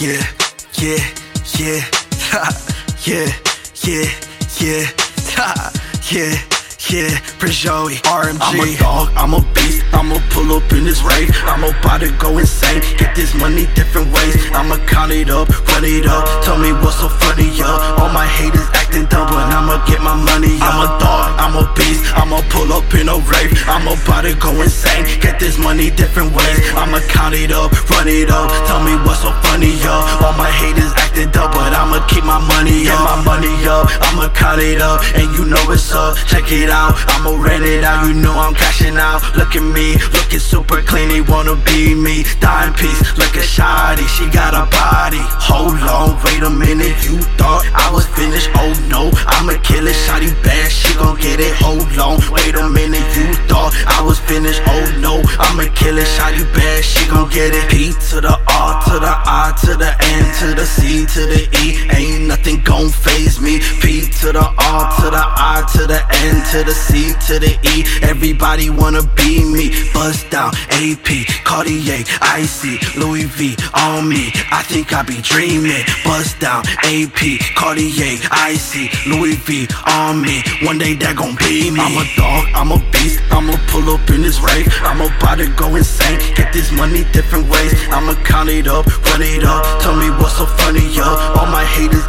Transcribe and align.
yeah, 0.00 0.22
yeah, 0.78 1.02
yeah, 1.58 1.80
ha, 2.30 2.46
yeah, 3.04 3.32
yeah, 3.82 4.08
yeah, 4.60 4.84
ha, 5.34 5.72
yeah. 6.12 6.34
Yeah, 6.88 7.20
Prince 7.38 7.58
Joey, 7.58 7.96
RMG. 8.08 8.38
I'm 8.40 8.60
a 8.60 8.78
dog, 8.78 9.12
I'm 9.14 9.34
a 9.34 9.42
beast. 9.52 9.84
I'ma 9.92 10.16
pull 10.30 10.56
up 10.56 10.72
in 10.72 10.84
this 10.84 11.02
rave. 11.02 11.28
I'm 11.44 11.62
about 11.62 12.00
to 12.00 12.10
go 12.16 12.38
insane. 12.38 12.80
Get 12.96 13.14
this 13.14 13.34
money 13.34 13.66
different 13.74 14.10
ways. 14.14 14.50
I'ma 14.52 14.78
count 14.86 15.12
it 15.12 15.28
up, 15.28 15.50
run 15.68 15.84
it 15.84 16.06
up. 16.06 16.24
Me 16.68 16.74
what's 16.84 17.00
so 17.00 17.08
funny, 17.08 17.48
yeah. 17.56 17.96
All 17.96 18.12
my 18.12 18.26
haters 18.28 18.68
acting 18.76 19.08
dumb, 19.08 19.24
but 19.32 19.48
I'ma 19.56 19.80
get 19.88 20.04
my 20.04 20.12
money. 20.12 20.52
Yeah. 20.60 20.68
I'm 20.68 20.84
a 20.84 20.88
dog, 21.00 21.28
I'm 21.40 21.56
a 21.56 21.64
beast. 21.72 22.04
I'ma 22.12 22.44
pull 22.52 22.68
up 22.76 22.84
in 22.92 23.08
a 23.08 23.16
rave. 23.24 23.56
I'm 23.64 23.88
about 23.88 24.28
to 24.28 24.36
go 24.36 24.52
insane. 24.60 25.08
Get 25.24 25.40
this 25.40 25.56
money 25.56 25.88
different 25.88 26.36
ways. 26.36 26.60
I'ma 26.76 27.00
count 27.08 27.32
it 27.32 27.52
up, 27.52 27.72
run 27.88 28.04
it 28.04 28.28
up. 28.28 28.52
Tell 28.68 28.84
me 28.84 29.00
what's 29.00 29.24
so 29.24 29.32
funny, 29.48 29.80
yeah. 29.80 30.20
All 30.20 30.36
my 30.36 30.50
haters 30.60 30.92
acting 31.00 31.32
dumb, 31.32 31.48
but 31.56 31.72
I'ma 31.72 32.04
keep 32.04 32.24
my 32.28 32.36
money, 32.36 32.84
get 32.84 33.00
my 33.00 33.16
money 33.24 33.48
up. 33.64 33.88
I'ma 34.12 34.28
count 34.36 34.60
it 34.60 34.82
up, 34.84 35.00
and 35.16 35.24
you 35.40 35.48
know 35.48 35.64
it's 35.72 35.88
up. 35.96 36.20
Check 36.28 36.52
it 36.52 36.68
out, 36.68 36.92
I'ma 37.16 37.32
rent 37.40 37.64
it 37.64 37.82
out. 37.82 38.04
You 38.04 38.12
know 38.12 38.36
I'm 38.36 38.52
cashing 38.52 38.98
out. 39.00 39.24
Look 39.40 39.56
at 39.56 39.64
me, 39.64 39.96
looking 40.12 40.44
super 40.52 40.82
clean. 40.82 41.08
They 41.08 41.22
wanna 41.22 41.56
be 41.64 41.94
me. 41.94 42.28
Dime 42.44 42.74
piece, 42.74 43.16
look 43.16 43.32
at 43.40 43.48
Shotty. 43.48 44.04
She 44.04 44.28
got 44.28 44.52
a 44.52 44.68
body. 44.68 44.97
Hold 45.16 45.80
on, 45.88 46.20
wait 46.24 46.42
a 46.42 46.50
minute. 46.50 46.92
You 47.04 47.16
thought 47.40 47.64
I 47.72 47.90
was 47.90 48.04
finished? 48.12 48.50
Oh 48.56 48.72
no, 48.88 49.08
I'ma 49.24 49.56
kill 49.62 49.86
it. 49.86 49.96
Shotty 50.04 50.34
bad, 50.44 50.70
she 50.70 50.92
gon' 50.94 51.16
get 51.16 51.40
it. 51.40 51.54
Hold 51.56 51.88
on, 51.96 52.20
wait 52.30 52.54
a 52.54 52.68
minute. 52.68 53.00
You 53.16 53.32
thought 53.48 53.72
I 53.86 54.02
was 54.02 54.20
finished? 54.20 54.60
Oh 54.66 54.84
no, 55.00 55.22
I'ma 55.38 55.72
kill 55.74 55.96
it. 55.96 56.06
Shotty 56.18 56.44
bad, 56.52 56.84
she 56.84 57.08
gon' 57.08 57.30
get 57.30 57.54
it. 57.54 57.70
P 57.70 57.92
to 58.10 58.20
the 58.20 58.36
R 58.52 58.82
to 58.84 58.98
the 59.00 59.14
I 59.24 59.56
to 59.64 59.76
the 59.76 59.88
N 59.88 60.24
to 60.40 60.54
the 60.54 60.66
C 60.66 61.06
to 61.06 61.20
the 61.24 61.48
E. 61.64 61.88
Ain't 61.96 62.28
nothing 62.28 62.60
gon' 62.60 62.90
faze 62.90 63.40
me. 63.40 63.60
P 63.80 64.07
to 64.28 64.32
the 64.32 64.44
R 64.44 64.84
to 65.00 65.08
the 65.08 65.24
I 65.24 65.64
to 65.72 65.86
the 65.86 66.00
N 66.28 66.36
to 66.52 66.64
the 66.64 66.74
C 66.74 67.14
to 67.28 67.38
the 67.38 67.56
E. 67.64 67.84
Everybody 68.02 68.68
wanna 68.68 69.02
be 69.16 69.44
me. 69.44 69.72
Bust 69.94 70.28
down, 70.30 70.52
AP, 70.68 71.24
Cartier, 71.44 72.04
Icy, 72.20 72.76
Louis 72.98 73.24
V 73.24 73.56
on 73.72 74.08
me. 74.08 74.32
I 74.52 74.62
think 74.68 74.92
I 74.92 75.02
be 75.02 75.22
dreaming. 75.22 75.84
Bust 76.04 76.38
down, 76.40 76.62
AP, 76.84 77.40
Cartier, 77.56 78.18
Icy, 78.30 78.90
Louis 79.08 79.36
V 79.48 79.66
on 79.86 80.20
me. 80.20 80.42
One 80.62 80.76
day 80.76 80.92
that 80.94 81.16
gon' 81.16 81.36
be 81.36 81.70
me. 81.70 81.80
I'm 81.80 81.96
a 81.96 82.04
dog, 82.16 82.44
I'm 82.52 82.72
a 82.72 82.78
beast. 82.92 83.20
I'ma 83.30 83.56
pull 83.68 83.88
up 83.88 84.10
in 84.10 84.20
this 84.20 84.40
rave. 84.40 84.68
I'm 84.82 85.00
about 85.00 85.38
to 85.38 85.48
go 85.56 85.74
insane. 85.76 86.18
Get 86.34 86.52
this 86.52 86.70
money 86.72 87.04
different 87.12 87.48
ways. 87.48 87.72
I'ma 87.88 88.12
count 88.24 88.50
it 88.50 88.68
up, 88.68 88.84
run 89.08 89.22
it 89.22 89.44
up. 89.44 89.64
Tell 89.80 89.96
me 89.96 90.10
what's 90.20 90.36
so 90.36 90.44
funny, 90.44 90.84
yeah. 90.92 91.32
All 91.38 91.46
my 91.46 91.64
haters 91.64 92.04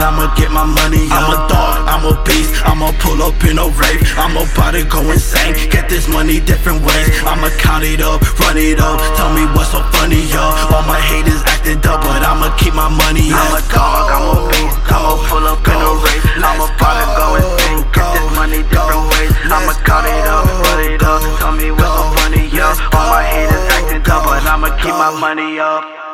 I'ma 0.00 0.32
get 0.34 0.50
my 0.50 0.64
money. 0.64 1.06
I'm 1.12 1.28
a 1.30 1.38
dog, 1.48 1.84
I'm 1.86 2.04
a 2.08 2.16
beast. 2.24 2.56
I'ma 2.64 2.92
pull 2.98 3.22
up 3.22 3.36
in 3.44 3.58
a 3.58 3.68
rave. 3.68 4.00
I'm 4.16 4.36
about 4.36 4.48
to 4.48 4.60
body 4.60 4.84
go 4.84 5.00
insane. 5.10 5.54
Get 5.70 5.88
this 5.88 6.08
money 6.08 6.40
different 6.40 6.80
ways. 6.86 7.08
I'ma 7.26 7.50
count 7.58 7.84
it 7.84 8.00
up, 8.00 8.22
run 8.38 8.56
it 8.56 8.78
up. 8.78 8.98
Tell 9.16 9.32
me 9.34 9.44
what's 9.54 9.72
so 9.72 9.82
funny, 9.94 10.22
yeah. 10.30 10.72
All 10.72 10.84
my 10.86 11.00
haters 11.00 11.42
acting 11.46 11.80
dumb, 11.80 12.00
but 12.00 12.22
I'ma 12.22 12.54
keep 12.56 12.74
my 12.74 12.88
money. 12.88 13.34
I'm 13.34 13.58
a 13.58 13.62
dog, 13.68 14.06
I'm 14.14 14.26
a 14.30 14.48
beast. 14.48 14.78
I'ma 14.86 15.18
pull 15.28 15.46
up 15.46 15.66
in 15.66 15.74
a 15.74 15.92
race. 16.06 16.24
I'm 16.38 16.60
about 16.62 16.94
to 16.96 17.06
go 17.18 17.26
insane. 17.40 17.82
Get 17.90 18.06
this 18.14 18.28
money 18.38 18.62
different 18.70 19.04
ways. 19.10 19.32
I'ma 19.50 19.74
count 19.82 20.06
it 20.06 20.26
up, 20.26 20.46
run 20.46 20.80
it 20.86 21.02
up. 21.02 21.22
Tell 21.38 21.52
me 21.52 21.70
what's 21.70 21.94
so 21.98 22.04
funny, 22.16 22.46
yeah. 22.54 22.94
All 22.94 23.06
my 23.10 23.22
haters 23.26 23.66
acting 23.74 24.02
dumb, 24.06 24.22
but 24.24 24.46
I'ma 24.46 24.70
keep 24.78 24.94
my 24.94 25.10
money 25.18 25.58
up. 25.58 26.09